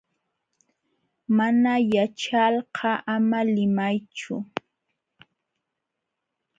[1.37, 4.35] Mana yaćhalqa ama limaychu.